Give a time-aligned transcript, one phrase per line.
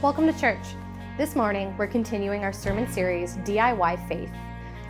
[0.00, 0.64] Welcome to church.
[1.16, 4.30] This morning, we're continuing our sermon series, DIY Faith.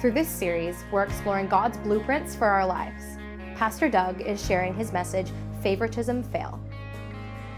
[0.03, 3.17] Through this series, we're exploring God's blueprints for our lives.
[3.57, 5.33] Pastor Doug is sharing his message,
[5.63, 6.61] Favoritism Fail.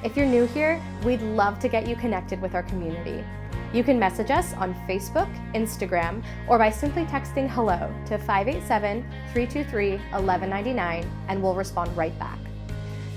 [0.04, 3.24] If you're new here, we'd love to get you connected with our community.
[3.72, 9.96] You can message us on Facebook, Instagram, or by simply texting hello to 587 323
[10.12, 12.38] 1199 and we'll respond right back.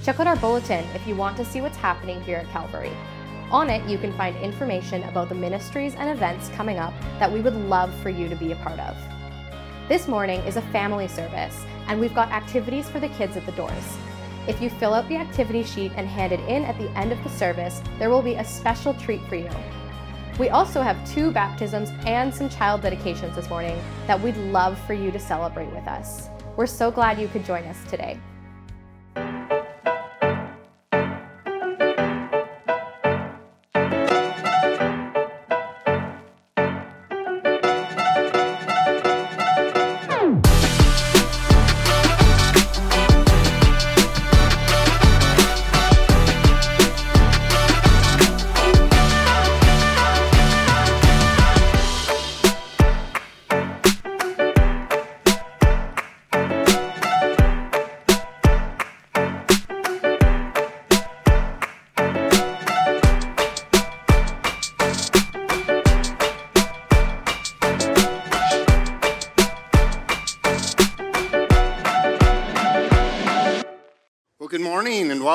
[0.02, 2.92] Check out our bulletin if you want to see what's happening here at Calvary.
[3.54, 7.40] On it, you can find information about the ministries and events coming up that we
[7.40, 8.98] would love for you to be a part of.
[9.88, 13.52] This morning is a family service, and we've got activities for the kids at the
[13.52, 13.98] doors.
[14.48, 17.24] If you fill out the activity sheet and hand it in at the end of
[17.24, 19.52] the service, there will be a special treat for you.
[20.40, 24.96] We also have two baptisms and some child dedications this morning that we'd love for
[24.96, 26.28] you to celebrate with us.
[26.58, 28.20] We're so glad you could join us today.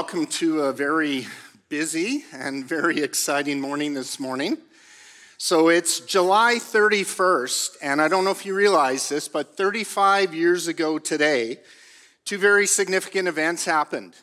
[0.08, 1.26] Welcome to a very
[1.68, 4.56] busy and very exciting morning this morning.
[5.36, 10.66] So it's July 31st, and I don't know if you realize this, but 35 years
[10.66, 11.58] ago today,
[12.24, 14.14] two very significant events happened.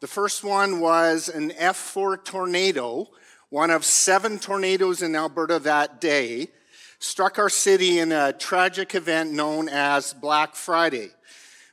[0.00, 3.10] The first one was an F4 tornado,
[3.50, 6.48] one of seven tornadoes in Alberta that day,
[7.00, 11.10] struck our city in a tragic event known as Black Friday.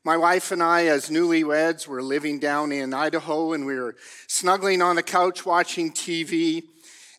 [0.05, 3.95] My wife and I, as newlyweds, were living down in Idaho and we were
[4.27, 6.65] snuggling on the couch watching TV.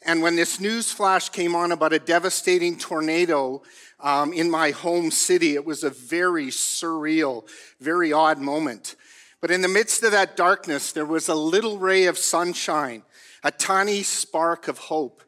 [0.02, 3.62] And when this news flash came on about a devastating tornado
[3.98, 7.48] um, in my home city, it was a very surreal,
[7.80, 8.94] very odd moment.
[9.40, 13.02] But in the midst of that darkness, there was a little ray of sunshine,
[13.42, 15.24] a tiny spark of hope.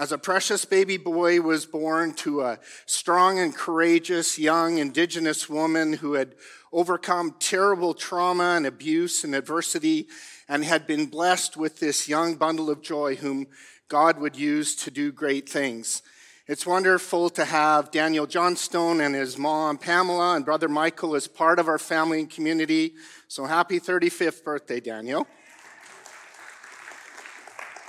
[0.00, 5.92] As a precious baby boy was born to a strong and courageous young indigenous woman
[5.92, 6.36] who had
[6.72, 10.08] overcome terrible trauma and abuse and adversity
[10.48, 13.46] and had been blessed with this young bundle of joy whom
[13.88, 16.00] God would use to do great things.
[16.46, 21.58] It's wonderful to have Daniel Johnstone and his mom Pamela and brother Michael as part
[21.58, 22.94] of our family and community.
[23.28, 25.26] So happy 35th birthday, Daniel.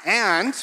[0.05, 0.53] And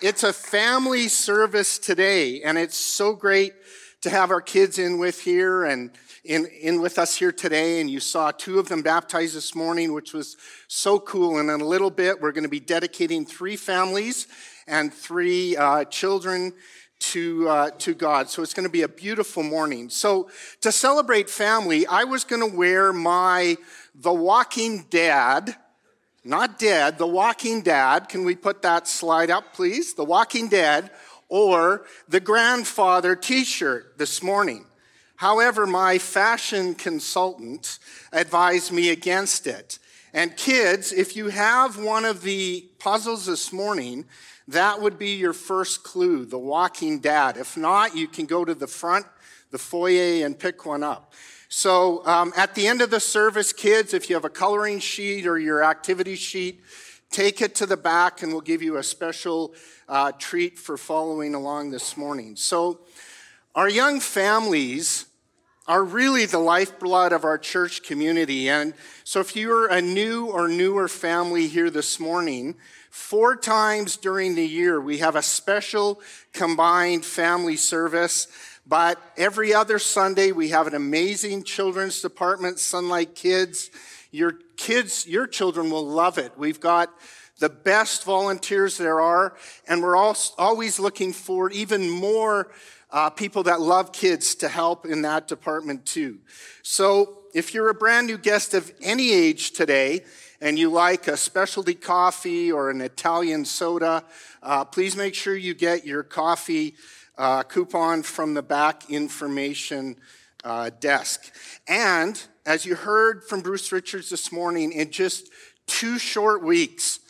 [0.00, 3.52] it's a family service today, and it's so great
[4.00, 5.90] to have our kids in with here and
[6.24, 7.80] in, in with us here today.
[7.80, 10.36] And you saw two of them baptized this morning, which was
[10.68, 11.38] so cool.
[11.38, 14.28] And in a little bit, we're going to be dedicating three families
[14.66, 16.52] and three uh, children
[17.00, 18.28] to, uh, to God.
[18.28, 19.88] So it's going to be a beautiful morning.
[19.88, 20.30] So
[20.60, 23.56] to celebrate family, I was going to wear my
[23.94, 25.56] The Walking Dad
[26.24, 28.08] not dead, The Walking Dad.
[28.08, 29.94] Can we put that slide up, please?
[29.94, 30.90] The Walking Dead
[31.28, 34.64] or the grandfather t shirt this morning.
[35.16, 37.78] However, my fashion consultant
[38.12, 39.78] advised me against it.
[40.12, 44.06] And kids, if you have one of the puzzles this morning,
[44.46, 47.36] that would be your first clue, the walking dad.
[47.36, 49.06] If not, you can go to the front,
[49.50, 51.12] the foyer, and pick one up.
[51.48, 55.26] So um, at the end of the service, kids, if you have a coloring sheet
[55.26, 56.60] or your activity sheet,
[57.10, 59.54] take it to the back and we'll give you a special
[59.88, 62.36] uh, treat for following along this morning.
[62.36, 62.80] So,
[63.54, 65.06] our young families
[65.66, 68.50] are really the lifeblood of our church community.
[68.50, 72.56] And so, if you're a new or newer family here this morning,
[72.90, 76.02] four times during the year we have a special
[76.34, 78.28] combined family service
[78.68, 83.70] but every other Sunday, we have an amazing children's department, Sunlight Kids.
[84.10, 86.32] Your kids, your children will love it.
[86.36, 86.90] We've got
[87.38, 89.36] the best volunteers there are,
[89.66, 92.52] and we're always looking for even more
[92.90, 96.18] uh, people that love kids to help in that department too.
[96.62, 100.04] So if you're a brand new guest of any age today,
[100.40, 104.04] and you like a specialty coffee or an Italian soda,
[104.42, 106.76] uh, please make sure you get your coffee
[107.18, 109.96] uh, coupon from the back information
[110.44, 111.34] uh, desk.
[111.66, 115.28] And as you heard from Bruce Richards this morning, in just
[115.66, 117.00] two short weeks,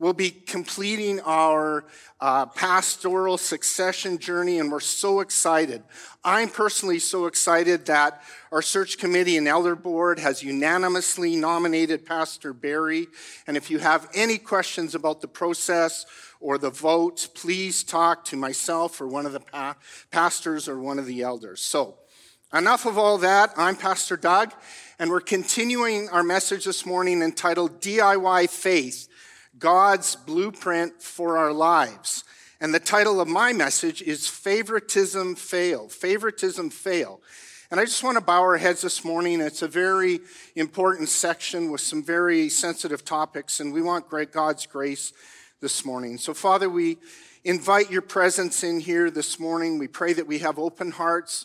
[0.00, 1.84] We'll be completing our
[2.22, 5.82] uh, pastoral succession journey, and we're so excited.
[6.24, 12.54] I'm personally so excited that our search committee and elder board has unanimously nominated Pastor
[12.54, 13.08] Barry.
[13.46, 16.06] And if you have any questions about the process
[16.40, 19.76] or the vote, please talk to myself or one of the pa-
[20.10, 21.60] pastors or one of the elders.
[21.60, 21.98] So,
[22.52, 23.52] enough of all that.
[23.56, 24.52] I'm Pastor Doug,
[24.98, 29.08] and we're continuing our message this morning entitled DIY Faith
[29.58, 32.24] God's Blueprint for Our Lives.
[32.62, 35.88] And the title of my message is Favoritism Fail.
[35.88, 37.20] Favoritism Fail.
[37.70, 39.40] And I just want to bow our heads this morning.
[39.40, 40.20] It's a very
[40.56, 45.12] important section with some very sensitive topics, and we want God's grace
[45.60, 46.16] this morning.
[46.16, 46.96] So, Father, we
[47.44, 49.78] invite your presence in here this morning.
[49.78, 51.44] We pray that we have open hearts.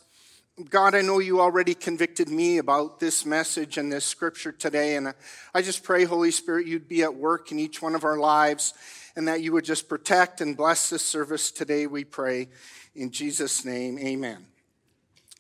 [0.70, 5.14] God, I know you already convicted me about this message and this scripture today, and
[5.54, 8.74] I just pray, Holy Spirit, you'd be at work in each one of our lives
[9.18, 12.48] and that you would just protect and bless this service today, we pray.
[12.96, 14.46] In Jesus' name, amen.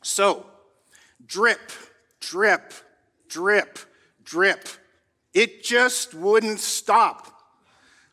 [0.04, 0.45] So,
[1.25, 1.72] drip,
[2.19, 2.74] drip,
[3.30, 3.80] drip,
[4.24, 4.68] drip.
[5.33, 7.35] It just wouldn't stop.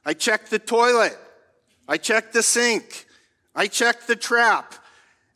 [0.04, 1.16] I checked the toilet.
[1.88, 3.06] I checked the sink.
[3.54, 4.74] I checked the trap.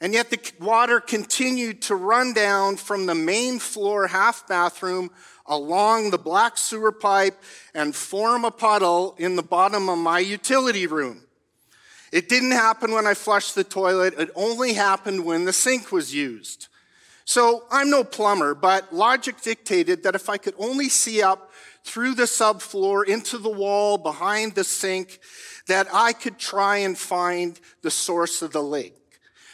[0.01, 5.11] And yet the water continued to run down from the main floor half bathroom
[5.47, 7.41] along the black sewer pipe
[7.75, 11.23] and form a puddle in the bottom of my utility room.
[12.13, 14.15] It didn't happen when I flushed the toilet.
[14.19, 16.69] It only happened when the sink was used.
[17.25, 21.51] So I'm no plumber, but logic dictated that if I could only see up
[21.87, 25.21] through the subfloor into the wall behind the sink,
[25.69, 28.95] that I could try and find the source of the leak.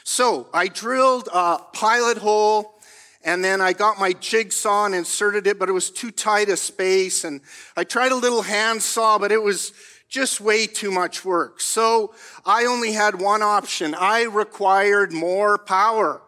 [0.05, 2.81] So I drilled a pilot hole
[3.23, 6.56] and then I got my jigsaw and inserted it, but it was too tight a
[6.56, 7.23] space.
[7.23, 7.40] And
[7.76, 9.73] I tried a little handsaw, but it was
[10.08, 11.61] just way too much work.
[11.61, 12.14] So
[12.44, 13.94] I only had one option.
[13.94, 16.20] I required more power.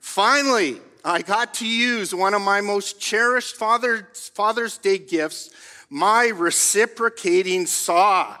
[0.00, 5.50] Finally, I got to use one of my most cherished Father's, Father's Day gifts,
[5.90, 8.38] my reciprocating saw.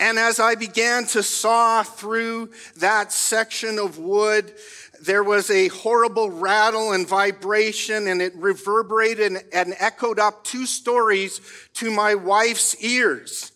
[0.00, 4.54] And as I began to saw through that section of wood,
[5.02, 11.42] there was a horrible rattle and vibration, and it reverberated and echoed up two stories
[11.74, 13.52] to my wife's ears.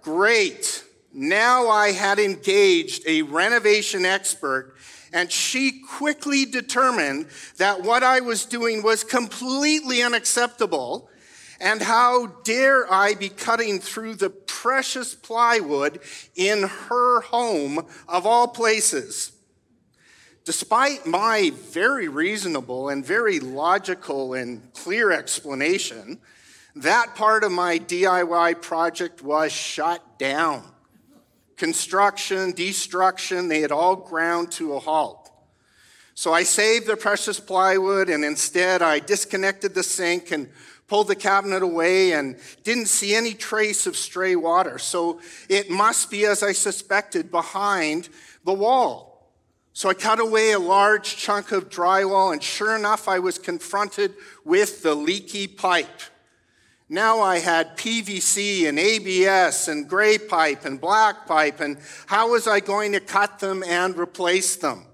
[0.00, 0.84] Great.
[1.12, 4.73] Now I had engaged a renovation expert,
[5.14, 11.08] and she quickly determined that what I was doing was completely unacceptable
[11.60, 16.00] and how dare I be cutting through the precious plywood
[16.34, 19.30] in her home of all places?
[20.44, 26.18] Despite my very reasonable and very logical and clear explanation,
[26.74, 30.73] that part of my DIY project was shut down.
[31.56, 35.30] Construction, destruction, they had all ground to a halt.
[36.14, 40.48] So I saved the precious plywood and instead I disconnected the sink and
[40.86, 44.78] pulled the cabinet away and didn't see any trace of stray water.
[44.78, 48.08] So it must be, as I suspected, behind
[48.44, 49.14] the wall.
[49.72, 54.14] So I cut away a large chunk of drywall, and sure enough, I was confronted
[54.44, 56.00] with the leaky pipe.
[56.94, 62.46] Now I had PVC and ABS and gray pipe and black pipe, and how was
[62.46, 64.84] I going to cut them and replace them?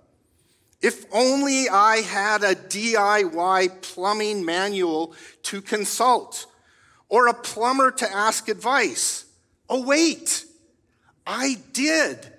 [0.80, 6.46] If only I had a DIY plumbing manual to consult
[7.10, 9.26] or a plumber to ask advice.
[9.68, 10.46] Oh, wait,
[11.26, 12.32] I did.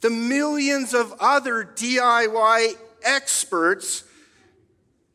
[0.00, 2.72] The millions of other DIY
[3.04, 4.02] experts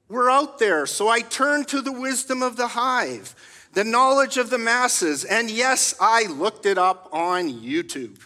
[0.07, 0.85] were out there.
[0.85, 3.35] So I turned to the wisdom of the hive,
[3.73, 8.19] the knowledge of the masses, and yes, I looked it up on YouTube.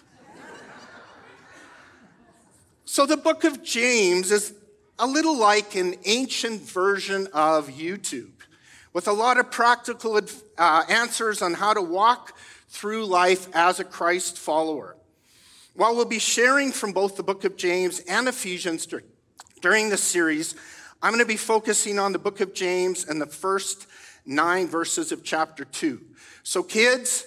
[2.85, 4.53] So the book of James is
[4.99, 8.31] a little like an ancient version of YouTube
[8.93, 10.19] with a lot of practical
[10.57, 12.37] uh, answers on how to walk
[12.69, 14.95] through life as a Christ follower.
[15.75, 18.87] While we'll be sharing from both the book of James and Ephesians
[19.61, 20.55] during this series,
[21.01, 23.87] I'm going to be focusing on the book of James and the first
[24.25, 26.01] nine verses of chapter two.
[26.43, 27.25] So, kids,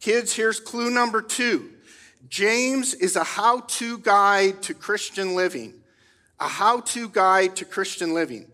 [0.00, 1.70] kids, here's clue number two.
[2.28, 5.74] James is a how to guide to Christian living.
[6.40, 8.46] A how to guide to Christian living.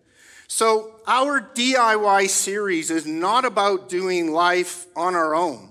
[0.47, 5.71] So, our DIY series is not about doing life on our own,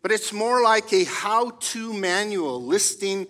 [0.00, 3.26] but it's more like a how to manual listing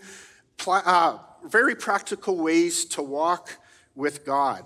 [0.66, 3.56] uh, very practical ways to walk
[3.94, 4.64] with God.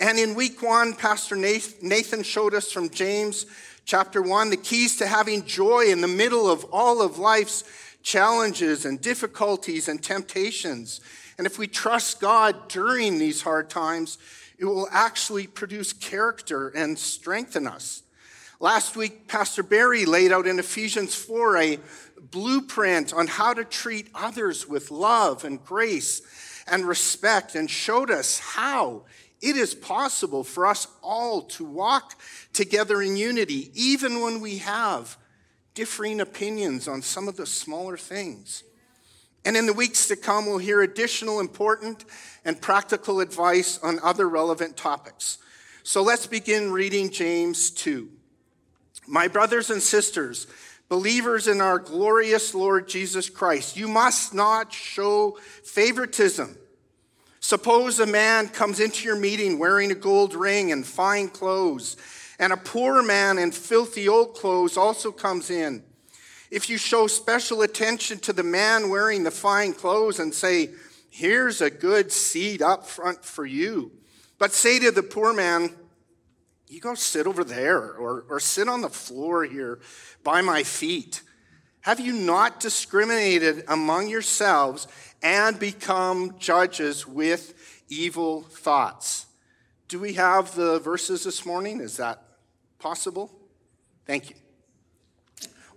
[0.00, 3.46] And in week one, Pastor Nathan showed us from James
[3.84, 7.64] Chapter 1, the keys to having joy in the middle of all of life's
[8.02, 11.00] challenges and difficulties and temptations.
[11.36, 14.18] And if we trust God during these hard times,
[14.56, 18.02] it will actually produce character and strengthen us.
[18.60, 21.78] Last week, Pastor Barry laid out in Ephesians 4 a
[22.20, 26.22] blueprint on how to treat others with love and grace
[26.66, 29.04] and respect and showed us how
[29.40, 32.20] it is possible for us all to walk
[32.52, 35.16] together in unity, even when we have
[35.74, 38.64] differing opinions on some of the smaller things.
[39.44, 42.04] And in the weeks to come, we'll hear additional important
[42.44, 45.38] and practical advice on other relevant topics.
[45.84, 48.10] So let's begin reading James 2.
[49.06, 50.46] My brothers and sisters,
[50.88, 56.58] believers in our glorious Lord Jesus Christ, you must not show favoritism.
[57.48, 61.96] Suppose a man comes into your meeting wearing a gold ring and fine clothes,
[62.38, 65.82] and a poor man in filthy old clothes also comes in.
[66.50, 70.72] If you show special attention to the man wearing the fine clothes and say,
[71.08, 73.92] Here's a good seat up front for you,
[74.36, 75.74] but say to the poor man,
[76.66, 79.78] You go sit over there or, or sit on the floor here
[80.22, 81.22] by my feet.
[81.88, 84.88] Have you not discriminated among yourselves
[85.22, 87.54] and become judges with
[87.88, 89.24] evil thoughts?
[89.88, 91.80] Do we have the verses this morning?
[91.80, 92.22] Is that
[92.78, 93.30] possible?
[94.04, 94.36] Thank you.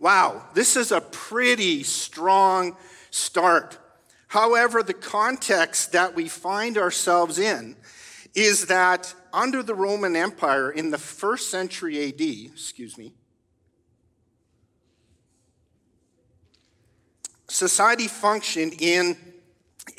[0.01, 2.75] Wow, this is a pretty strong
[3.10, 3.77] start.
[4.27, 7.77] However, the context that we find ourselves in
[8.36, 13.13] is that under the Roman Empire in the first century AD, excuse me,
[17.51, 19.17] society functioned in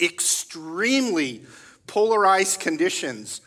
[0.00, 1.42] extremely
[1.86, 3.42] polarized conditions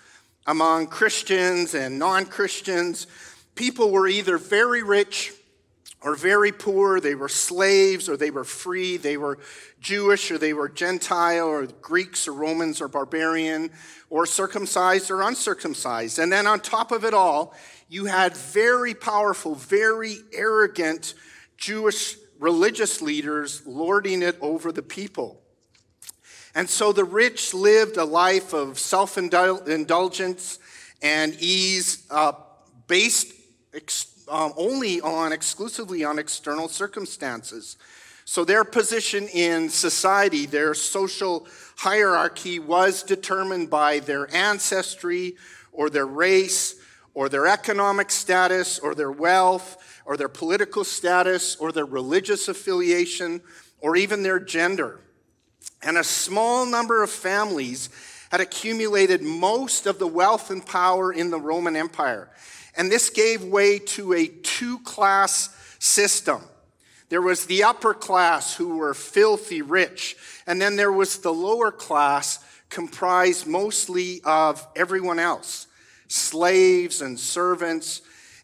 [0.45, 3.07] among Christians and non Christians.
[3.55, 5.33] People were either very rich
[6.01, 9.39] or very poor, they were slaves or they were free, they were
[9.79, 13.71] Jewish or they were Gentile or Greeks or Romans or barbarian
[14.11, 16.19] or circumcised or uncircumcised.
[16.19, 17.55] And then on top of it all,
[17.89, 21.15] you had very powerful, very arrogant
[21.57, 25.41] Jewish religious leaders lording it over the people.
[26.53, 30.59] And so the rich lived a life of self indulgence
[31.01, 32.33] and ease uh,
[32.87, 33.33] based
[34.29, 37.77] um, only on, exclusively on external circumstances.
[38.23, 45.35] So their position in society, their social hierarchy was determined by their ancestry
[45.71, 46.75] or their race
[47.13, 53.41] or their economic status or their wealth or their political status or their religious affiliation
[53.79, 54.99] or even their gender.
[55.81, 57.89] And a small number of families
[58.31, 62.29] had accumulated most of the wealth and power in the Roman Empire.
[62.77, 66.41] And this gave way to a two class system.
[67.09, 71.71] There was the upper class who were filthy rich, and then there was the lower
[71.71, 75.67] class comprised mostly of everyone else
[76.07, 78.01] slaves and servants,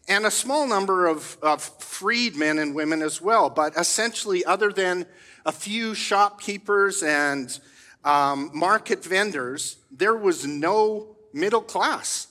[0.08, 3.48] and a small number of, of freedmen and women as well.
[3.50, 5.06] But essentially, other than
[5.46, 7.58] a few shopkeepers and
[8.04, 12.28] um, market vendors, there was no middle class.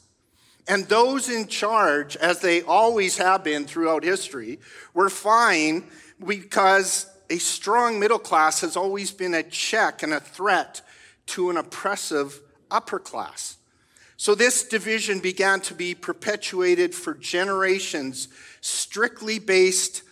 [0.67, 4.59] And those in charge, as they always have been throughout history,
[4.93, 5.85] were fine
[6.23, 10.81] because a strong middle class has always been a check and a threat
[11.27, 13.57] to an oppressive upper class.
[14.21, 18.27] So this division began to be perpetuated for generations,
[18.61, 20.03] strictly based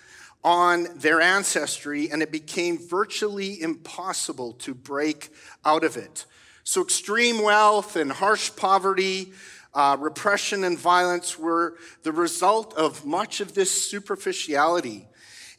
[0.44, 5.32] on their ancestry, and it became virtually impossible to break
[5.64, 6.26] out of it.
[6.64, 9.32] So extreme wealth and harsh poverty
[9.76, 15.08] uh, repression and violence were the result of much of this superficiality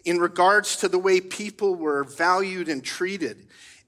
[0.04, 3.46] in regards to the way people were valued and treated.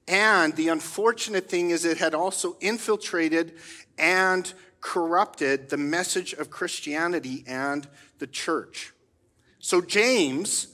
[0.09, 3.55] And the unfortunate thing is, it had also infiltrated
[3.99, 7.87] and corrupted the message of Christianity and
[8.19, 8.93] the church.
[9.61, 10.67] So, James,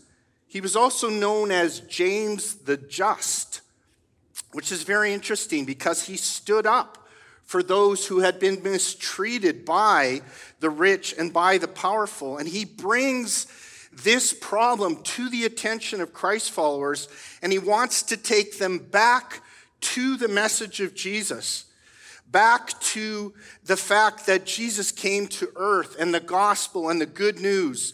[0.47, 3.61] he was also known as James the Just,
[4.53, 7.07] which is very interesting because he stood up
[7.45, 10.23] for those who had been mistreated by
[10.61, 12.39] the rich and by the powerful.
[12.39, 13.47] And he brings
[13.93, 17.09] this problem to the attention of Christ followers,
[17.43, 19.43] and he wants to take them back
[19.81, 21.65] to the message of Jesus,
[22.31, 23.33] back to
[23.65, 27.93] the fact that Jesus came to earth and the gospel and the good news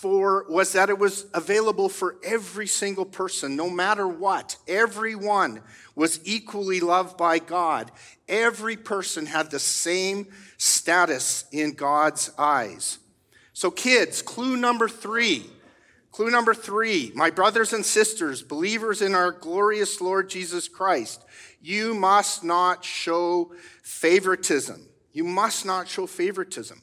[0.00, 4.56] for was that it was available for every single person, no matter what.
[4.66, 5.60] Everyone
[5.94, 7.90] was equally loved by God.
[8.26, 12.98] Every person had the same status in God's eyes.
[13.60, 15.44] So, kids, clue number three.
[16.12, 21.22] Clue number three, my brothers and sisters, believers in our glorious Lord Jesus Christ,
[21.60, 23.52] you must not show
[23.82, 24.88] favoritism.
[25.12, 26.80] You must not show favoritism.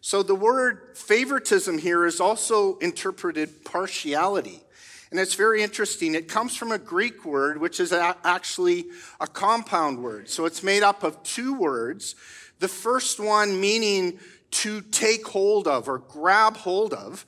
[0.00, 4.62] So the word favoritism here is also interpreted partiality.
[5.10, 6.14] And it's very interesting.
[6.14, 8.86] It comes from a Greek word, which is actually
[9.20, 10.30] a compound word.
[10.30, 12.14] So it's made up of two words.
[12.58, 14.18] The first one meaning
[14.50, 17.24] to take hold of or grab hold of,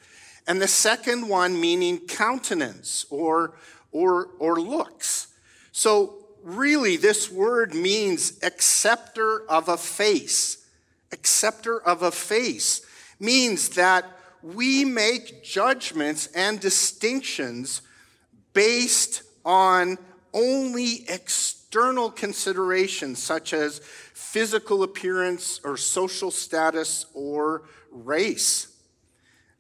[0.46, 3.54] and the second one meaning countenance or,
[3.92, 5.28] or, or looks.
[5.70, 10.66] So, really, this word means acceptor of a face.
[11.12, 12.84] Acceptor of a face
[13.20, 14.04] means that
[14.42, 17.82] we make judgments and distinctions
[18.52, 19.98] based on
[20.34, 23.80] only external considerations such as
[24.22, 28.68] physical appearance or social status or race.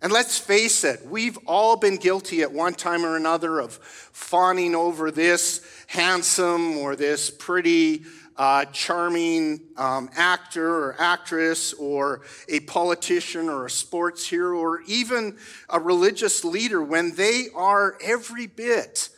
[0.00, 4.74] And let's face it, we've all been guilty at one time or another of fawning
[4.74, 8.04] over this handsome or this pretty,
[8.36, 15.36] uh, charming um, actor or actress or a politician or a sports hero or even
[15.68, 19.10] a religious leader when they are every bit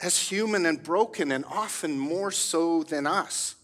[0.00, 3.56] as human and broken and often more so than us.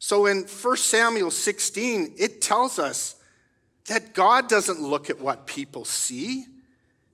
[0.00, 3.16] So in 1 Samuel 16, it tells us
[3.84, 6.46] that God doesn't look at what people see.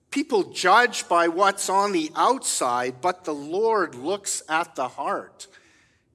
[0.09, 5.47] People judge by what's on the outside, but the Lord looks at the heart.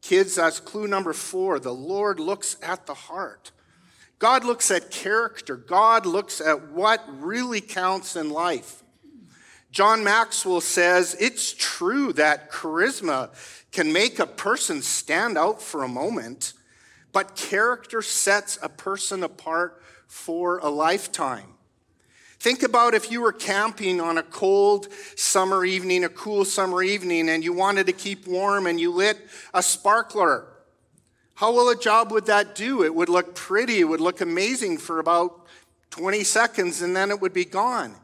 [0.00, 1.60] Kids, that's clue number four.
[1.60, 3.52] The Lord looks at the heart.
[4.18, 5.56] God looks at character.
[5.56, 8.82] God looks at what really counts in life.
[9.70, 13.28] John Maxwell says it's true that charisma
[13.72, 16.54] can make a person stand out for a moment,
[17.12, 21.48] but character sets a person apart for a lifetime.
[22.38, 27.28] Think about if you were camping on a cold summer evening, a cool summer evening,
[27.28, 29.16] and you wanted to keep warm and you lit
[29.54, 30.48] a sparkler.
[31.34, 32.82] How well a job would that do?
[32.82, 35.46] It would look pretty, it would look amazing for about
[35.90, 37.94] 20 seconds, and then it would be gone.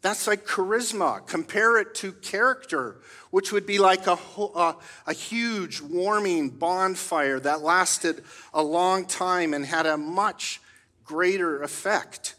[0.00, 1.26] That's like charisma.
[1.26, 7.62] Compare it to character, which would be like a, a, a, huge warming bonfire that
[7.62, 8.22] lasted
[8.54, 10.60] a long time and had a much
[11.04, 12.36] greater effect.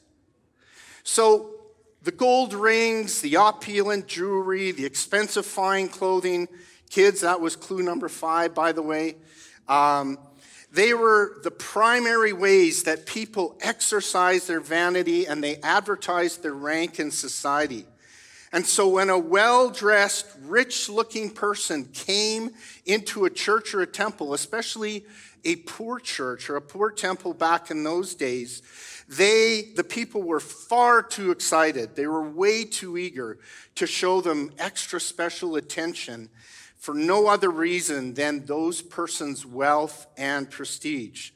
[1.03, 1.55] So,
[2.01, 6.47] the gold rings, the opulent jewelry, the expensive fine clothing,
[6.89, 9.17] kids, that was clue number five, by the way.
[9.67, 10.17] Um,
[10.71, 16.99] they were the primary ways that people exercised their vanity and they advertised their rank
[16.99, 17.85] in society.
[18.51, 22.51] And so when a well dressed, rich looking person came
[22.85, 25.05] into a church or a temple, especially
[25.45, 28.61] a poor church or a poor temple back in those days,
[29.07, 31.95] they, the people were far too excited.
[31.95, 33.39] They were way too eager
[33.75, 36.29] to show them extra special attention
[36.79, 41.31] for no other reason than those persons' wealth and prestige.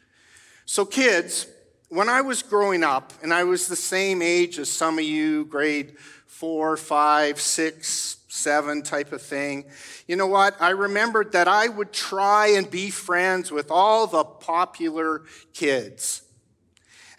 [0.65, 1.47] So, kids,
[1.89, 5.45] when I was growing up, and I was the same age as some of you,
[5.45, 9.65] grade four, five, six, seven type of thing.
[10.08, 10.60] You know what?
[10.60, 15.21] I remembered that I would try and be friends with all the popular
[15.53, 16.22] kids.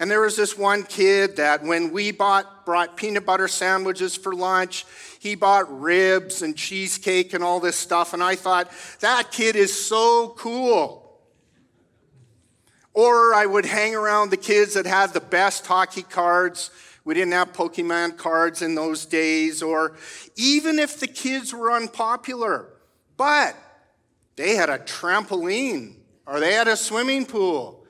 [0.04, 4.34] And there was this one kid that when we bought, brought peanut butter sandwiches for
[4.34, 4.84] lunch,
[5.18, 8.12] he bought ribs and cheesecake and all this stuff.
[8.12, 11.22] And I thought, that kid is so cool.
[12.92, 16.70] Or I would hang around the kids that had the best hockey cards
[17.06, 19.96] we didn't have Pokemon cards in those days, or
[20.36, 22.68] even if the kids were unpopular,
[23.16, 23.56] but
[24.36, 25.94] they had a trampoline,
[26.26, 27.83] or they had a swimming pool,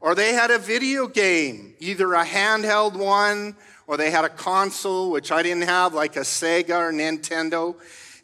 [0.00, 3.54] or they had a video game, either a handheld one,
[3.86, 7.74] or they had a console, which I didn't have, like a Sega or Nintendo.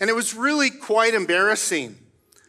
[0.01, 1.97] And it was really quite embarrassing.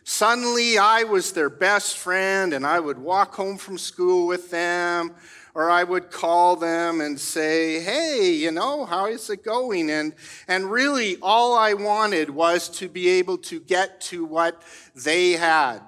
[0.04, 5.12] Suddenly, I was their best friend, and I would walk home from school with them,
[5.54, 9.90] or I would call them and say, hey, you know, how is it going?
[9.90, 10.14] And,
[10.48, 14.62] and really, all I wanted was to be able to get to what
[14.96, 15.80] they had.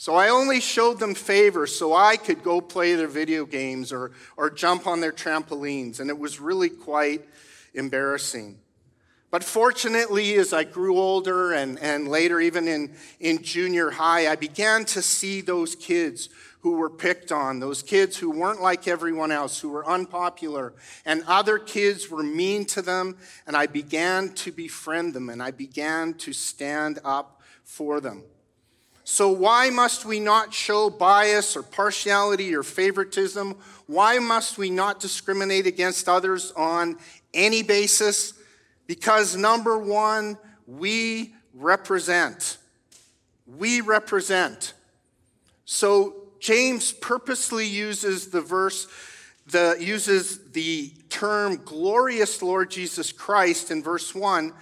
[0.00, 4.12] So I only showed them favors so I could go play their video games or,
[4.34, 6.00] or jump on their trampolines.
[6.00, 7.28] And it was really quite
[7.74, 8.58] embarrassing.
[9.30, 14.36] But fortunately, as I grew older and, and later, even in, in junior high, I
[14.36, 19.30] began to see those kids who were picked on, those kids who weren't like everyone
[19.30, 20.72] else, who were unpopular,
[21.04, 25.50] and other kids were mean to them, and I began to befriend them and I
[25.50, 28.22] began to stand up for them.
[29.04, 33.56] So, why must we not show bias or partiality or favoritism?
[33.86, 36.98] Why must we not discriminate against others on
[37.34, 38.34] any basis?
[38.86, 42.58] Because, number one, we represent.
[43.46, 44.74] We represent.
[45.64, 48.86] So, James purposely uses the verse,
[49.46, 54.52] the, uses the term glorious Lord Jesus Christ in verse 1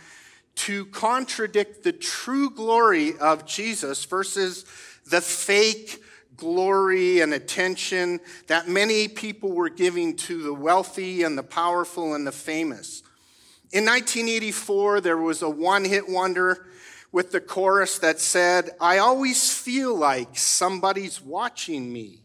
[0.59, 4.65] to contradict the true glory of Jesus versus
[5.07, 6.03] the fake
[6.37, 12.27] glory and attention that many people were giving to the wealthy and the powerful and
[12.27, 13.03] the famous.
[13.71, 16.67] In 1984, there was a one hit wonder
[17.13, 22.23] with the chorus that said, I always feel like somebody's watching me.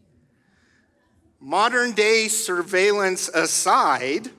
[1.38, 4.30] Modern day surveillance aside,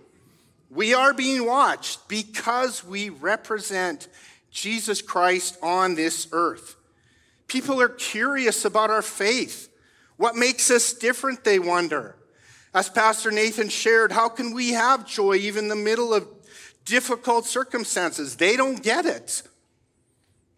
[0.76, 4.08] we are being watched because we represent
[4.52, 6.76] Jesus Christ on this earth.
[7.48, 9.70] People are curious about our faith.
[10.18, 12.16] What makes us different, they wonder.
[12.74, 16.28] As Pastor Nathan shared, how can we have joy even in the middle of
[16.84, 18.36] difficult circumstances?
[18.36, 19.44] They don't get it.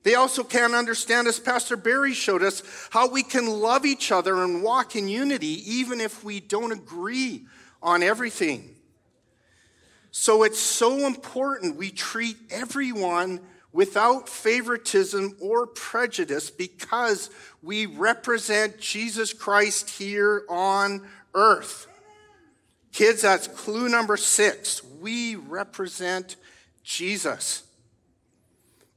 [0.04, 4.44] They also can't understand, as Pastor Barry showed us, how we can love each other
[4.44, 7.46] and walk in unity even if we don't agree
[7.84, 8.77] on everything.
[10.20, 13.40] So it's so important we treat everyone
[13.72, 17.30] without favoritism or prejudice because
[17.62, 21.86] we represent Jesus Christ here on earth.
[22.92, 24.84] Kids, that's clue number six.
[25.00, 26.36] We represent
[26.84, 27.62] Jesus.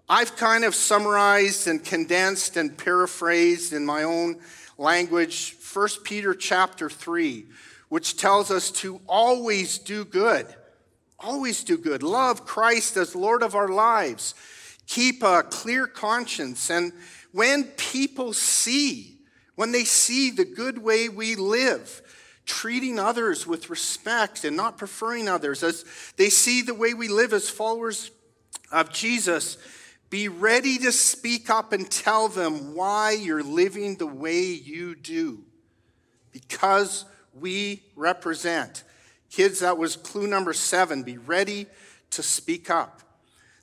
[0.08, 4.40] I've kind of summarized and condensed and paraphrased in my own
[4.78, 7.44] language 1 Peter chapter 3,
[7.90, 10.56] which tells us to always do good
[11.22, 12.02] Always do good.
[12.02, 14.34] Love Christ as Lord of our lives.
[14.86, 16.70] Keep a clear conscience.
[16.70, 16.92] And
[17.32, 19.18] when people see,
[19.54, 22.02] when they see the good way we live,
[22.46, 25.84] treating others with respect and not preferring others, as
[26.16, 28.10] they see the way we live as followers
[28.72, 29.58] of Jesus,
[30.08, 35.44] be ready to speak up and tell them why you're living the way you do.
[36.32, 37.04] Because
[37.38, 38.84] we represent.
[39.30, 41.02] Kids, that was clue number seven.
[41.02, 41.66] Be ready
[42.10, 43.00] to speak up.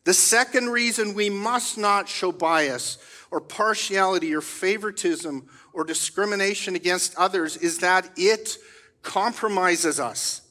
[0.06, 2.98] The second reason we must not show bias
[3.30, 8.58] or partiality or favoritism or discrimination against others is that it
[9.04, 10.42] compromises us.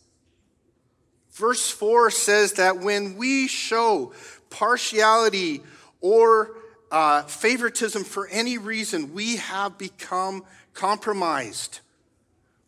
[1.33, 4.13] Verse 4 says that when we show
[4.51, 5.63] partiality
[6.01, 6.57] or
[6.91, 11.81] uh, favoritism for any reason, we have become compromised.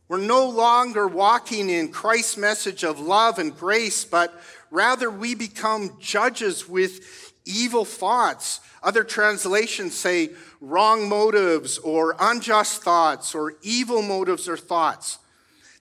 [0.08, 4.34] We're no longer walking in Christ's message of love and grace, but
[4.70, 8.60] rather we become judges with evil thoughts.
[8.82, 10.30] Other translations say
[10.62, 15.18] wrong motives or unjust thoughts or evil motives or thoughts.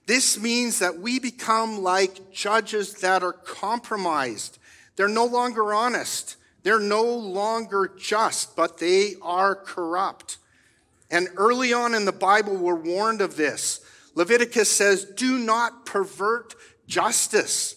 [0.04, 4.58] This means that we become like judges that are compromised.
[4.96, 6.36] They're no longer honest.
[6.64, 10.36] They're no longer just, but they are corrupt.
[11.10, 13.80] And early on in the Bible, we're warned of this.
[14.18, 16.56] Leviticus says, do not pervert
[16.88, 17.76] justice.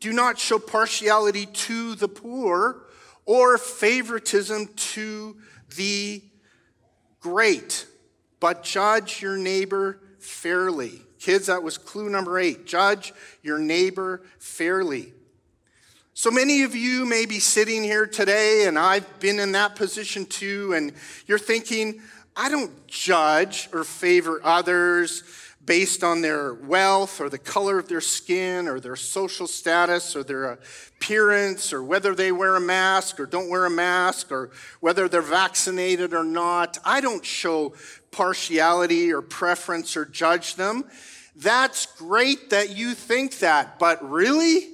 [0.00, 2.86] Do not show partiality to the poor
[3.26, 5.36] or favoritism to
[5.76, 6.22] the
[7.20, 7.86] great,
[8.40, 11.02] but judge your neighbor fairly.
[11.18, 12.66] Kids, that was clue number eight.
[12.66, 15.12] Judge your neighbor fairly.
[16.14, 20.24] So many of you may be sitting here today, and I've been in that position
[20.24, 20.94] too, and
[21.26, 22.00] you're thinking,
[22.36, 25.22] I don't judge or favor others
[25.64, 30.22] based on their wealth or the color of their skin or their social status or
[30.22, 30.58] their
[30.98, 35.22] appearance or whether they wear a mask or don't wear a mask or whether they're
[35.22, 36.78] vaccinated or not.
[36.84, 37.74] I don't show
[38.12, 40.84] partiality or preference or judge them.
[41.34, 44.68] That's great that you think that, but really?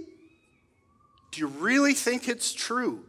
[1.30, 3.04] Do you really think it's true?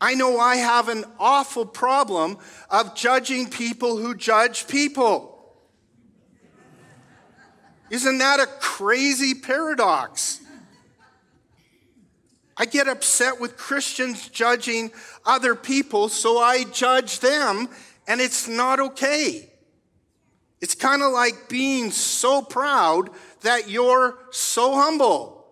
[0.00, 2.38] I know I have an awful problem
[2.70, 5.32] of judging people who judge people.
[7.90, 10.40] Isn't that a crazy paradox?
[12.56, 14.90] I get upset with Christians judging
[15.24, 17.68] other people, so I judge them,
[18.08, 19.50] and it's not okay.
[20.60, 23.10] It's kind of like being so proud
[23.42, 25.46] that you're so humble.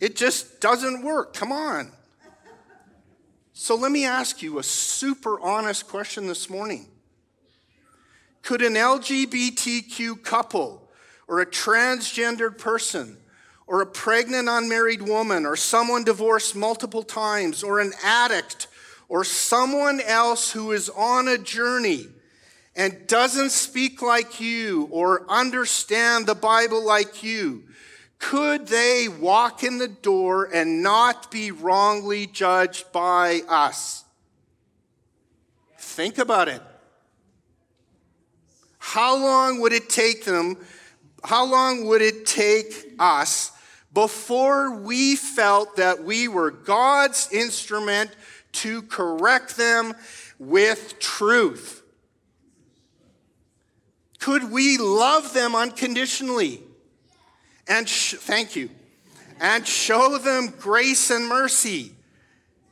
[0.00, 1.34] It just doesn't work.
[1.34, 1.92] Come on.
[3.54, 6.86] So let me ask you a super honest question this morning.
[8.40, 10.88] Could an LGBTQ couple
[11.28, 13.18] or a transgendered person
[13.66, 18.68] or a pregnant unmarried woman or someone divorced multiple times or an addict
[19.08, 22.06] or someone else who is on a journey
[22.74, 27.64] and doesn't speak like you or understand the Bible like you,
[28.22, 34.04] could they walk in the door and not be wrongly judged by us?
[35.76, 36.62] Think about it.
[38.78, 40.56] How long would it take them?
[41.24, 43.50] How long would it take us
[43.92, 48.12] before we felt that we were God's instrument
[48.52, 49.94] to correct them
[50.38, 51.82] with truth?
[54.20, 56.62] Could we love them unconditionally?
[57.68, 58.70] And sh- thank you.
[59.40, 61.92] And show them grace and mercy.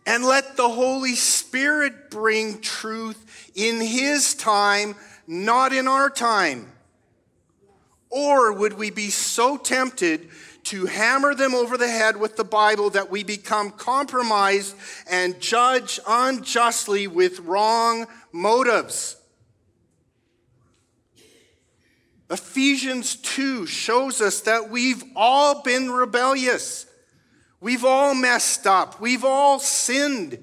[0.06, 4.94] And let the Holy Spirit bring truth in His time,
[5.26, 6.70] not in our time.
[8.08, 10.28] Or would we be so tempted
[10.64, 14.76] to hammer them over the head with the Bible that we become compromised
[15.10, 19.16] and judge unjustly with wrong motives.
[22.30, 26.86] Ephesians 2 shows us that we've all been rebellious.
[27.60, 29.00] We've all messed up.
[29.00, 30.42] We've all sinned.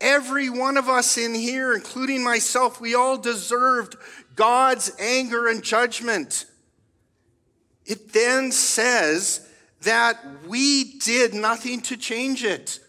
[0.00, 3.96] Every one of us in here, including myself, we all deserved
[4.36, 6.46] God's anger and judgment.
[7.84, 9.46] It then says
[9.82, 12.80] that we did nothing to change it.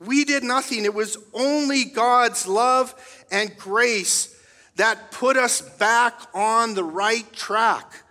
[0.00, 0.84] We did nothing.
[0.84, 2.94] It was only God's love
[3.30, 4.34] and grace
[4.78, 8.04] that put us back on the right track.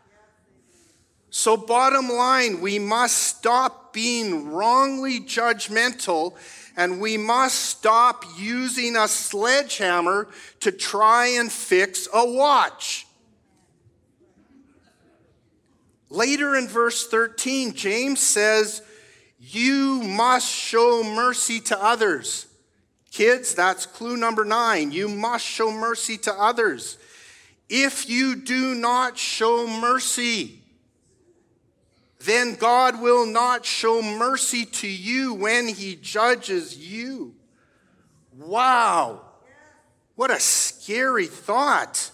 [1.30, 6.36] So, bottom line, we must stop being wrongly judgmental
[6.76, 10.28] and we must stop using a sledgehammer
[10.60, 13.08] to try and fix a watch.
[16.10, 18.82] Later in verse 13, James says,
[19.40, 22.47] You must show mercy to others.
[23.18, 24.92] Kids, that's clue number nine.
[24.92, 27.00] You must show mercy to others.
[27.68, 30.62] If you do not show mercy,
[32.20, 37.34] then God will not show mercy to you when he judges you.
[38.38, 39.22] Wow.
[40.14, 42.12] What a scary thought.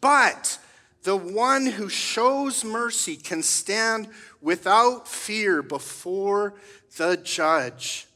[0.00, 0.60] But
[1.02, 4.06] the one who shows mercy can stand
[4.40, 6.54] without fear before
[6.96, 8.07] the judge.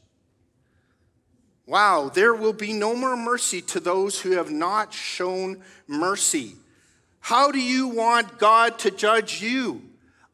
[1.66, 6.56] Wow, there will be no more mercy to those who have not shown mercy.
[7.20, 9.82] How do you want God to judge you?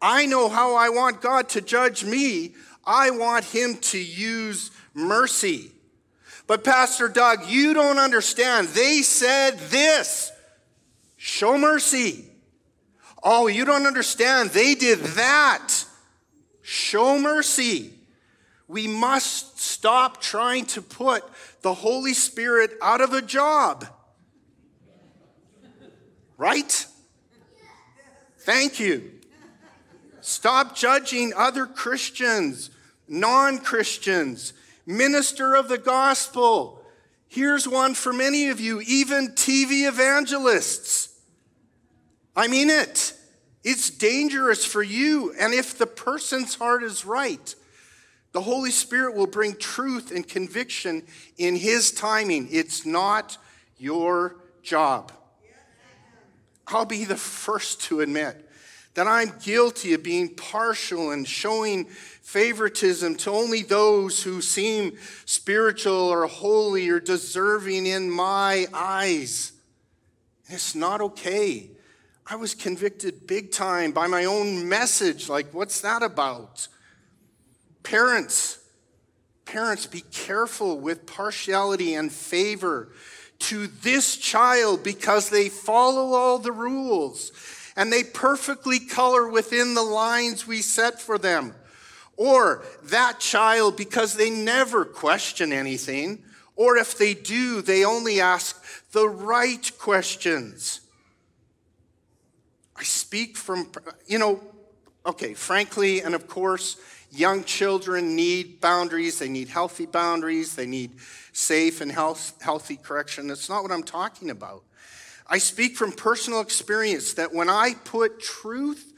[0.01, 2.55] I know how I want God to judge me.
[2.87, 5.71] I want Him to use mercy.
[6.47, 8.69] But, Pastor Doug, you don't understand.
[8.69, 10.33] They said this
[11.19, 12.25] show mercy.
[13.23, 14.51] Oh, you don't understand.
[14.51, 15.85] They did that.
[16.63, 17.98] Show mercy.
[18.69, 21.25] We must stop trying to put
[21.63, 23.87] the Holy Spirit out of a job.
[26.37, 26.87] Right?
[28.41, 29.13] Thank you.
[30.21, 32.71] Stop judging other Christians,
[33.09, 34.53] non Christians,
[34.87, 36.83] minister of the gospel.
[37.27, 41.09] Here's one for many of you, even TV evangelists.
[42.37, 43.15] I mean it.
[43.65, 45.35] It's dangerous for you.
[45.39, 47.55] And if the person's heart is right,
[48.33, 51.03] the Holy Spirit will bring truth and conviction
[51.39, 52.49] in His timing.
[52.51, 53.39] It's not
[53.79, 55.13] your job.
[56.67, 58.45] I'll be the first to admit
[58.95, 65.95] that I'm guilty of being partial and showing favoritism to only those who seem spiritual
[65.95, 69.53] or holy or deserving in my eyes.
[70.49, 71.71] It's not okay.
[72.27, 75.29] I was convicted big time by my own message.
[75.29, 76.69] Like, what's that about?
[77.83, 78.59] Parents,
[79.45, 82.91] parents, be careful with partiality and favor
[83.39, 87.33] to this child because they follow all the rules
[87.77, 91.55] and they perfectly color within the lines we set for them.
[92.17, 96.25] Or that child because they never question anything.
[96.57, 98.61] Or if they do, they only ask
[98.91, 100.81] the right questions.
[102.77, 103.71] I speak from,
[104.09, 104.41] you know,
[105.07, 106.77] okay, frankly, and of course,
[107.11, 109.19] young children need boundaries.
[109.19, 110.55] They need healthy boundaries.
[110.55, 110.93] They need
[111.33, 113.27] safe and health, healthy correction.
[113.27, 114.63] That's not what I'm talking about.
[115.27, 118.93] I speak from personal experience that when I put truth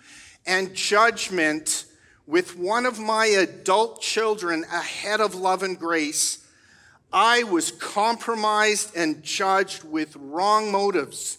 [0.47, 1.85] and judgment
[2.27, 6.47] with one of my adult children ahead of love and grace,
[7.13, 11.39] I was compromised and judged with wrong motives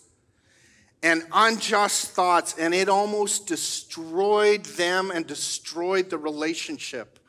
[1.03, 7.19] and unjust thoughts, and it almost destroyed them and destroyed the relationship.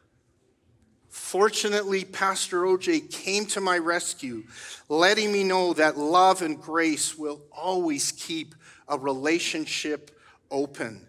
[1.08, 4.44] Fortunately, Pastor OJ came to my rescue,
[4.88, 8.54] letting me know that love and grace will always keep
[8.88, 10.10] a relationship
[10.50, 11.06] open.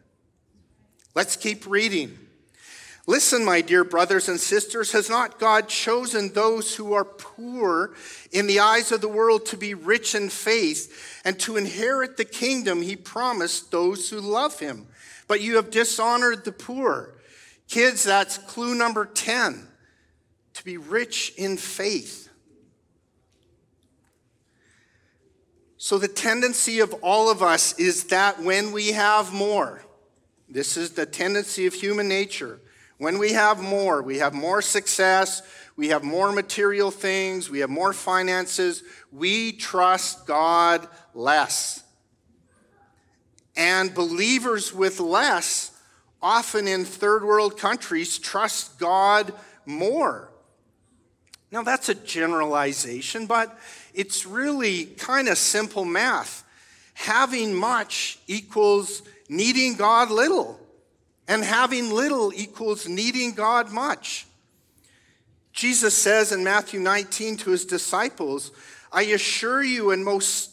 [1.16, 2.18] Let's keep reading.
[3.06, 7.94] Listen, my dear brothers and sisters, has not God chosen those who are poor
[8.32, 12.24] in the eyes of the world to be rich in faith and to inherit the
[12.24, 14.88] kingdom he promised those who love him?
[15.28, 17.16] But you have dishonored the poor.
[17.68, 19.68] Kids, that's clue number 10
[20.54, 22.30] to be rich in faith.
[25.78, 29.84] So, the tendency of all of us is that when we have more,
[30.48, 32.62] this is the tendency of human nature
[32.98, 35.42] when we have more, we have more success,
[35.76, 41.84] we have more material things, we have more finances, we trust God less.
[43.56, 45.72] And believers with less,
[46.22, 49.34] often in third world countries, trust God
[49.66, 50.30] more.
[51.52, 53.56] Now, that's a generalization, but
[53.94, 56.44] it's really kind of simple math.
[56.96, 60.60] Having much equals needing God little.
[61.28, 64.28] And having little equals needing God much.
[65.54, 68.52] Jesus says in Matthew 19 to his disciples,
[68.92, 70.52] I assure you and most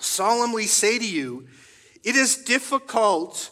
[0.00, 1.46] solemnly say to you,
[2.04, 3.50] it is difficult,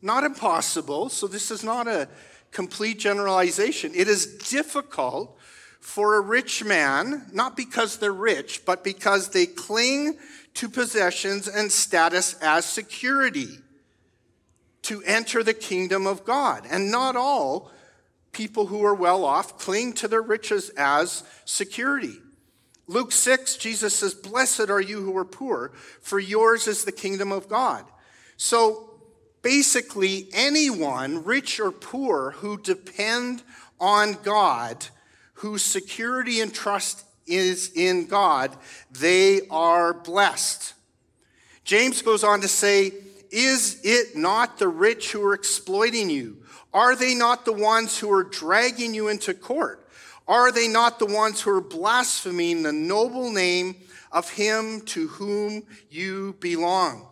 [0.00, 2.08] not impossible, so this is not a
[2.50, 3.92] complete generalization.
[3.94, 5.36] It is difficult
[5.80, 10.16] for a rich man, not because they're rich, but because they cling
[10.54, 13.58] to possessions and status as security
[14.82, 16.66] to enter the kingdom of God.
[16.68, 17.70] And not all
[18.32, 22.18] people who are well off cling to their riches as security.
[22.88, 27.30] Luke 6, Jesus says, Blessed are you who are poor, for yours is the kingdom
[27.30, 27.84] of God.
[28.36, 28.90] So
[29.42, 33.42] basically, anyone, rich or poor, who depend
[33.78, 34.86] on God,
[35.34, 38.56] whose security and trust is in God,
[38.90, 40.74] they are blessed.
[41.64, 42.92] James goes on to say,
[43.32, 46.36] is it not the rich who are exploiting you?
[46.74, 49.88] Are they not the ones who are dragging you into court?
[50.28, 53.76] Are they not the ones who are blaspheming the noble name
[54.12, 57.08] of him to whom you belong?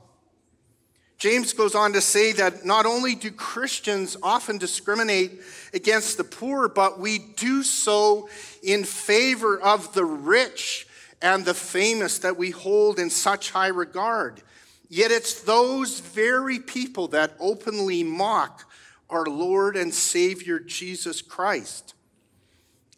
[1.18, 5.40] James goes on to say that not only do Christians often discriminate
[5.74, 8.28] against the poor, but we do so
[8.62, 10.86] in favor of the rich
[11.20, 14.42] and the famous that we hold in such high regard.
[14.90, 18.68] Yet it's those very people that openly mock
[19.08, 21.94] our Lord and Savior Jesus Christ.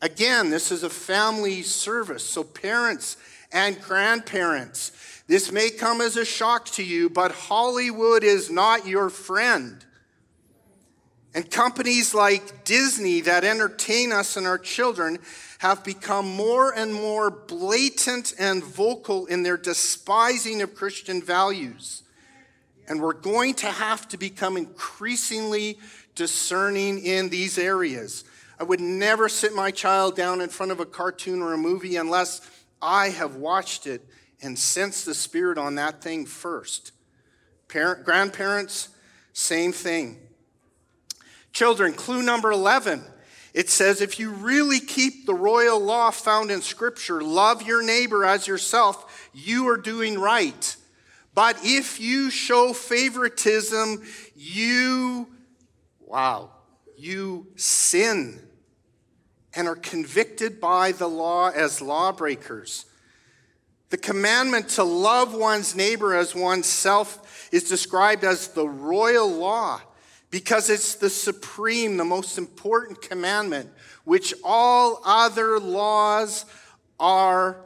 [0.01, 3.19] Again, this is a family service, so parents
[3.53, 4.93] and grandparents,
[5.29, 9.85] this may come as a shock to you, but Hollywood is not your friend.
[11.35, 15.19] And companies like Disney that entertain us and our children
[15.63, 22.03] have become more and more blatant and vocal in their despising of Christian values.
[22.89, 25.79] And we're going to have to become increasingly
[26.17, 28.25] discerning in these areas.
[28.59, 31.95] I would never sit my child down in front of a cartoon or a movie
[31.95, 32.41] unless
[32.83, 34.05] I have watched it
[34.43, 36.91] and sensed the spirit on that thing first.
[37.69, 38.89] Parent, grandparents,
[39.33, 40.19] same thing.
[41.53, 43.05] Children, clue number 11
[43.55, 48.25] it says, if you really keep the royal law found in Scripture, love your neighbor
[48.25, 50.77] as yourself, you are doing right.
[51.35, 54.03] But if you show favoritism,
[54.35, 55.29] you,
[56.01, 56.51] wow,
[56.97, 58.41] you sin
[59.55, 62.87] and are convicted by the law as lawbreakers.
[63.91, 69.83] The commandment to love one's neighbor as oneself is described as the royal law
[70.33, 73.71] because it's the supreme, the most important commandment,
[74.05, 76.47] which all other laws
[76.99, 77.59] are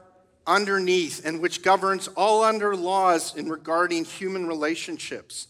[0.48, 5.46] underneath and which governs all other laws in regarding human relationships.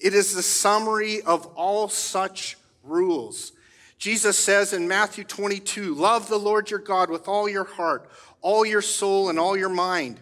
[0.00, 3.52] It is the summary of all such rules.
[3.96, 8.10] Jesus says in Matthew 22, love the Lord your God with all your heart,
[8.42, 10.18] all your soul, and all your mind.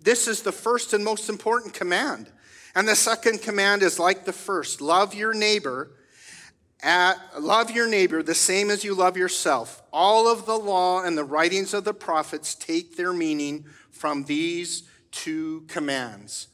[0.00, 2.30] This is the first and most important command.
[2.74, 5.90] And the second command is like the first love your neighbor.
[6.82, 9.82] At, love your neighbor the same as you love yourself.
[9.92, 14.84] All of the law and the writings of the prophets take their meaning from these
[15.10, 16.48] two commands.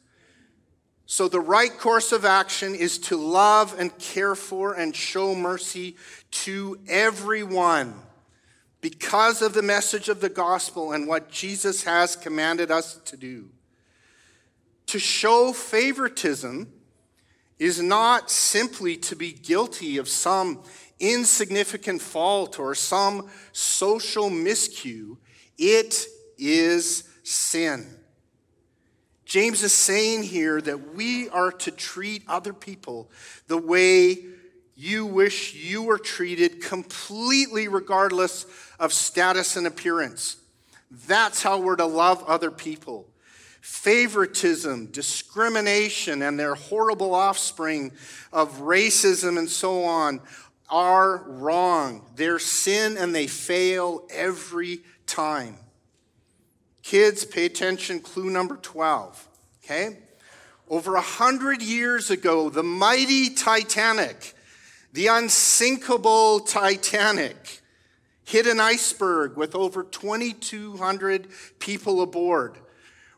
[1.08, 5.96] So, the right course of action is to love and care for and show mercy
[6.32, 7.94] to everyone
[8.80, 13.50] because of the message of the gospel and what Jesus has commanded us to do.
[14.86, 16.72] To show favoritism
[17.58, 20.62] is not simply to be guilty of some
[21.00, 25.16] insignificant fault or some social miscue,
[25.58, 26.06] it
[26.38, 27.86] is sin.
[29.24, 33.10] James is saying here that we are to treat other people
[33.48, 34.18] the way
[34.76, 38.46] you wish you were treated, completely regardless
[38.78, 40.36] of status and appearance.
[41.08, 43.08] That's how we're to love other people.
[43.66, 47.90] Favoritism, discrimination, and their horrible offspring
[48.32, 50.20] of racism and so on
[50.70, 52.08] are wrong.
[52.14, 55.56] They're sin and they fail every time.
[56.84, 59.28] Kids, pay attention, clue number 12.
[59.64, 59.98] Okay?
[60.68, 64.34] Over a hundred years ago, the mighty Titanic,
[64.92, 67.62] the unsinkable Titanic,
[68.24, 71.26] hit an iceberg with over 2,200
[71.58, 72.58] people aboard.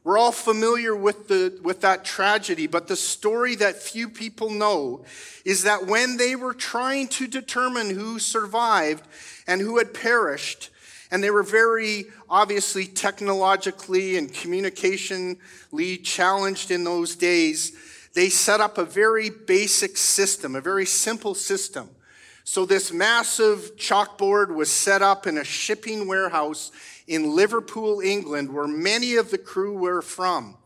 [0.09, 5.05] We're all familiar with, the, with that tragedy, but the story that few people know
[5.45, 9.07] is that when they were trying to determine who survived
[9.47, 10.71] and who had perished,
[11.11, 17.77] and they were very obviously technologically and communicationally challenged in those days,
[18.15, 21.91] they set up a very basic system, a very simple system.
[22.45, 26.73] So, this massive chalkboard was set up in a shipping warehouse
[27.09, 30.57] in Liverpool, England, where many of the crew were from.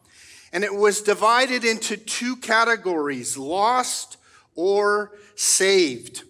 [0.52, 4.18] And it was divided into two categories lost
[4.54, 6.24] or saved.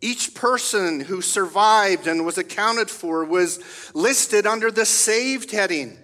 [0.00, 3.58] Each person who survived and was accounted for was
[3.94, 5.98] listed under the saved heading.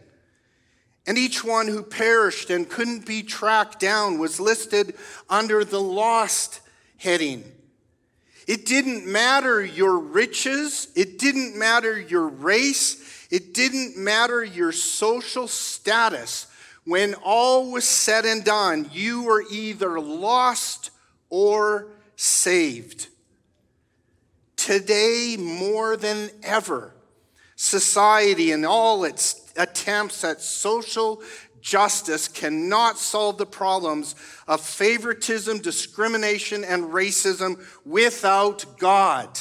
[1.06, 4.94] And each one who perished and couldn't be tracked down was listed
[5.28, 6.60] under the lost
[6.96, 7.44] heading.
[8.46, 10.88] It didn't matter your riches.
[10.94, 13.26] It didn't matter your race.
[13.30, 16.46] It didn't matter your social status.
[16.84, 20.90] When all was said and done, you were either lost
[21.30, 23.08] or saved.
[24.56, 26.92] Today, more than ever,
[27.56, 31.22] society and all its attempts at social
[31.62, 34.14] justice cannot solve the problems
[34.46, 39.40] of favoritism, discrimination, and racism without God.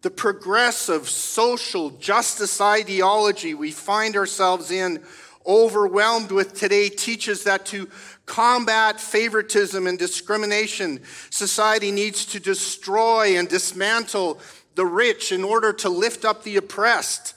[0.00, 5.02] The progressive social justice ideology we find ourselves in,
[5.46, 7.88] overwhelmed with today, teaches that to
[8.24, 14.40] combat favoritism and discrimination, society needs to destroy and dismantle
[14.74, 17.34] the rich in order to lift up the oppressed.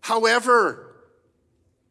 [0.00, 0.93] However,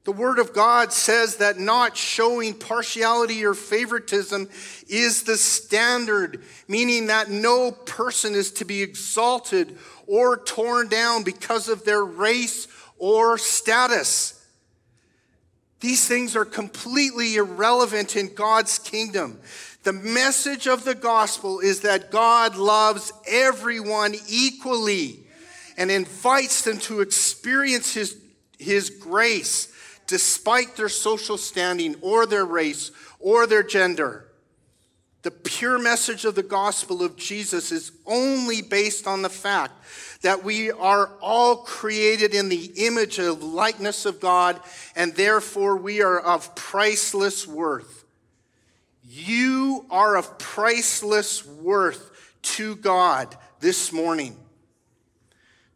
[0.06, 4.49] the Word of God says that not showing partiality or favoritism
[4.89, 11.70] is the standard, meaning that no person is to be exalted or torn down because
[11.70, 14.45] of their race or status.
[15.80, 19.39] These things are completely irrelevant in God's kingdom.
[19.84, 25.20] The message of the gospel is that God loves everyone equally
[25.78, 28.18] and invites them to experience his,
[28.60, 29.72] his grace
[30.08, 34.28] despite their social standing or their race or their gender.
[35.24, 39.72] The pure message of the gospel of Jesus is only based on the fact
[40.22, 44.60] that we are all created in the image of likeness of God,
[44.95, 48.04] and therefore we are of priceless worth.
[49.01, 52.10] You are of priceless worth
[52.41, 54.36] to God this morning.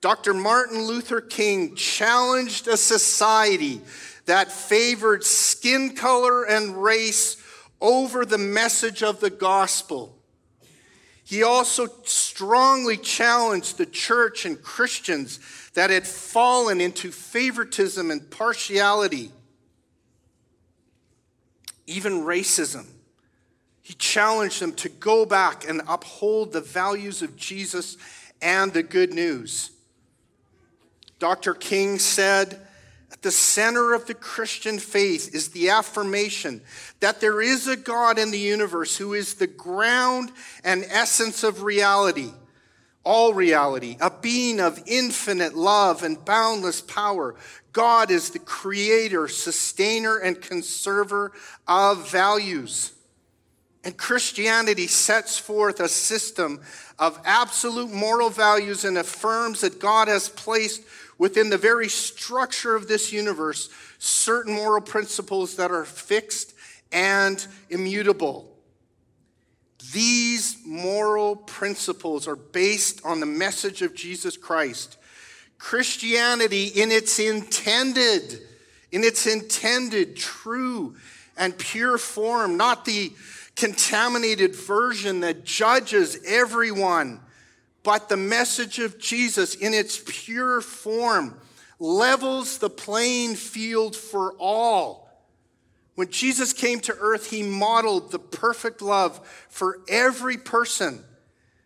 [0.02, 0.34] Dr.
[0.34, 3.82] Martin Luther King challenged a society
[4.28, 7.38] that favored skin color and race
[7.82, 10.18] over the message of the gospel.
[11.24, 15.40] He also strongly challenged the church and Christians
[15.74, 19.32] that had fallen into favoritism and partiality,
[21.86, 22.86] even racism.
[23.82, 27.98] He challenged them to go back and uphold the values of Jesus
[28.42, 29.72] and the good news.
[31.20, 31.54] Dr.
[31.54, 32.67] King said,
[33.18, 36.62] at the center of the Christian faith is the affirmation
[37.00, 40.32] that there is a God in the universe who is the ground
[40.64, 42.30] and essence of reality,
[43.04, 47.34] all reality, a being of infinite love and boundless power.
[47.74, 51.32] God is the creator, sustainer, and conserver
[51.68, 52.94] of values.
[53.84, 56.62] And Christianity sets forth a system
[57.00, 60.84] of absolute moral values and affirms that God has placed
[61.18, 66.54] within the very structure of this universe certain moral principles that are fixed
[66.92, 68.54] and immutable.
[69.94, 74.98] These moral principles are based on the message of Jesus Christ.
[75.58, 78.42] Christianity, in its intended,
[78.92, 80.96] in its intended, true,
[81.38, 83.14] and pure form, not the
[83.56, 87.20] contaminated version that judges everyone.
[87.88, 91.40] But the message of Jesus in its pure form
[91.80, 95.10] levels the playing field for all.
[95.96, 101.02] When Jesus came to earth, he modeled the perfect love for every person.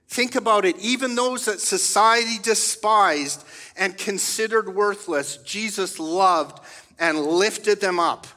[0.09, 0.77] Think about it.
[0.77, 3.43] Even those that society despised
[3.75, 6.63] and considered worthless, Jesus loved
[6.99, 8.27] and lifted them up.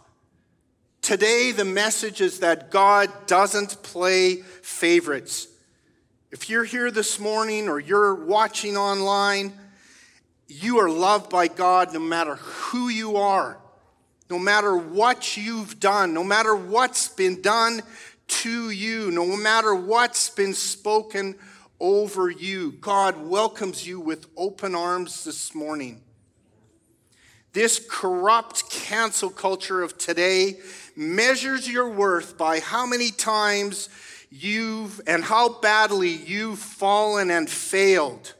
[1.03, 5.49] Today, the message is that God doesn't play favorites.
[6.35, 9.53] If you're here this morning or you're watching online,
[10.49, 13.57] you are loved by God no matter who you are,
[14.29, 17.83] no matter what you've done, no matter what's been done
[18.27, 21.37] to you, no matter what's been spoken
[21.79, 22.73] over you.
[22.81, 26.03] God welcomes you with open arms this morning.
[27.53, 30.59] This corrupt cancel culture of today
[30.97, 33.89] measures your worth by how many times
[34.37, 38.35] you've and how badly you've fallen and failed.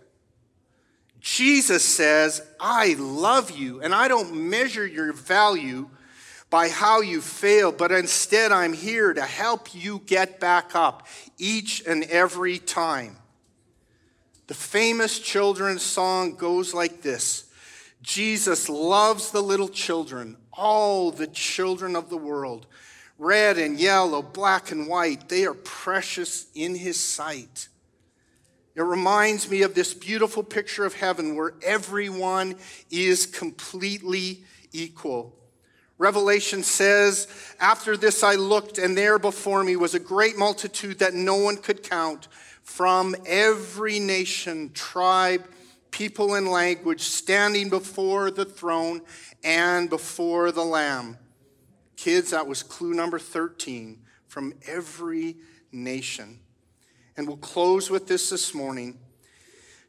[1.21, 5.89] Jesus says, I love you, and I don't measure your value
[6.51, 11.07] by how you fail, but instead I'm here to help you get back up
[11.39, 13.17] each and every time.
[14.49, 17.45] The famous children's song goes like this
[18.03, 22.67] Jesus loves the little children, all the children of the world.
[23.19, 27.69] Red and yellow, black and white, they are precious in his sight.
[28.75, 32.57] It reminds me of this beautiful picture of heaven where everyone
[32.91, 34.43] is completely
[34.73, 35.33] equal.
[35.97, 37.29] Revelation says,
[37.61, 41.57] After this I looked, and there before me was a great multitude that no one
[41.57, 42.27] could count
[42.65, 45.47] from every nation, tribe,
[45.93, 49.03] people, and language standing before the throne
[49.45, 51.17] and before the Lamb.
[51.97, 55.37] Kids, that was clue number 13 from every
[55.73, 56.41] nation.
[57.17, 58.99] And we'll close with this this morning.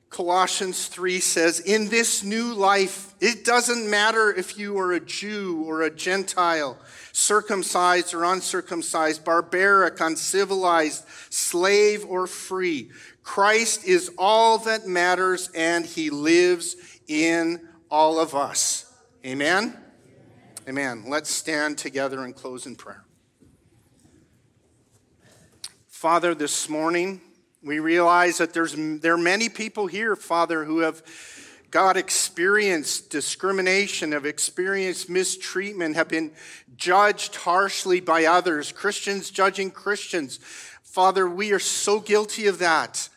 [0.10, 5.64] Colossians 3 says, In this new life, it doesn't matter if you are a Jew
[5.66, 6.78] or a Gentile,
[7.12, 12.92] circumcised or uncircumcised, barbaric, uncivilized, slave or free.
[13.24, 16.76] Christ is all that matters, and he lives
[17.08, 18.94] in all of us.
[19.26, 19.76] Amen?
[20.68, 21.04] Amen.
[21.08, 23.04] Let's stand together and close in prayer.
[25.88, 27.22] Father, this morning,
[27.62, 31.04] we realize that there's, there are many people here, Father, who have,
[31.70, 36.32] God, experienced discrimination, have experienced mistreatment, have been
[36.76, 40.40] judged harshly by others, Christians judging Christians.
[40.82, 43.08] Father, we are so guilty of that.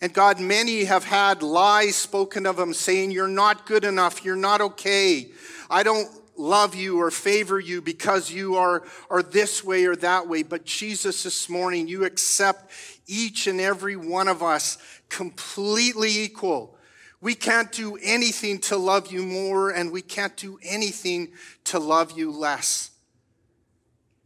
[0.00, 4.36] And God, many have had lies spoken of them saying, You're not good enough, you're
[4.36, 5.28] not okay.
[5.68, 6.08] I don't
[6.38, 10.42] love you or favor you because you are, are this way or that way.
[10.42, 12.70] But Jesus, this morning, you accept
[13.06, 14.78] each and every one of us
[15.08, 16.76] completely equal.
[17.20, 21.32] We can't do anything to love you more, and we can't do anything
[21.64, 22.90] to love you less.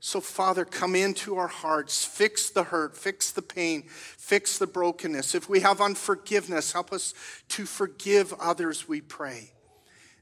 [0.04, 5.34] So, Father, come into our hearts, fix the hurt, fix the pain, fix the brokenness.
[5.34, 7.14] If we have unforgiveness, help us
[7.50, 9.51] to forgive others, we pray.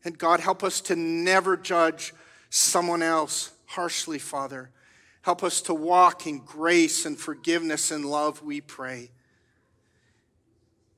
[0.04, 2.14] And God, help us to never judge
[2.48, 4.70] someone else harshly, Father.
[5.22, 9.10] Help us to walk in grace and forgiveness and love, we pray.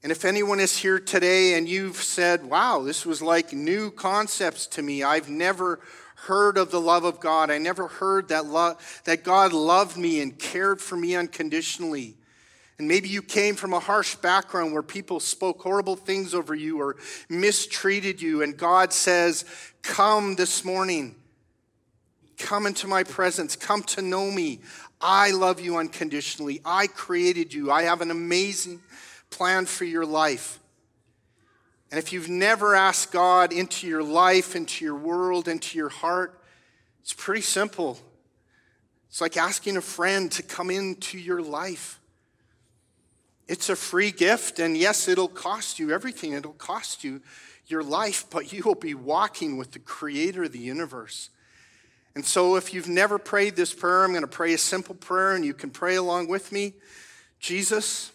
[0.03, 4.67] And if anyone is here today and you've said, wow, this was like new concepts
[4.69, 5.81] to me, I've never
[6.27, 7.51] heard of the love of God.
[7.51, 12.17] I never heard that, love, that God loved me and cared for me unconditionally.
[12.83, 16.81] And maybe you came from a harsh background where people spoke horrible things over you
[16.81, 16.97] or
[17.29, 19.45] mistreated you, and God says,
[19.83, 21.15] Come this morning.
[22.39, 23.55] Come into my presence.
[23.55, 24.63] Come to know me.
[25.01, 26.61] I love you unconditionally.
[26.65, 27.71] I created you.
[27.71, 28.81] I have an amazing
[29.31, 30.59] plan for your life.
[31.93, 36.37] And if you've never asked God into your life, into your world, into your heart,
[37.01, 38.01] it's pretty simple.
[39.09, 42.01] It's like asking a friend to come into your life.
[43.53, 46.33] It's a free gift, and yes, it'll cost you everything.
[46.33, 47.21] It'll cost you
[47.67, 51.29] your life, but you will be walking with the creator of the universe.
[52.15, 55.35] And so, if you've never prayed this prayer, I'm going to pray a simple prayer,
[55.35, 56.73] and you can pray along with me.
[57.41, 58.13] Jesus,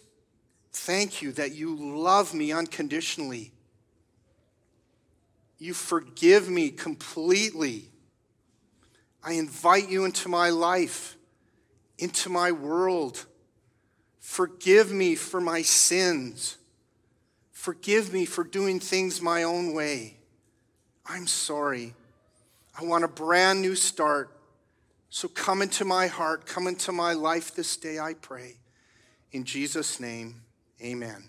[0.72, 3.52] thank you that you love me unconditionally.
[5.56, 7.92] You forgive me completely.
[9.22, 11.16] I invite you into my life,
[11.96, 13.24] into my world.
[14.28, 16.58] Forgive me for my sins.
[17.50, 20.18] Forgive me for doing things my own way.
[21.06, 21.94] I'm sorry.
[22.78, 24.30] I want a brand new start.
[25.08, 28.58] So come into my heart, come into my life this day, I pray.
[29.32, 30.42] In Jesus' name,
[30.84, 31.24] amen.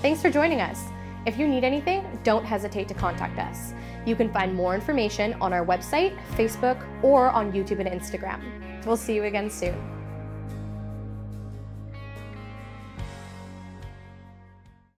[0.00, 0.78] Thanks for joining us.
[1.26, 3.74] If you need anything, don't hesitate to contact us.
[4.06, 8.40] You can find more information on our website, Facebook, or on YouTube and Instagram.
[8.86, 9.97] We'll see you again soon.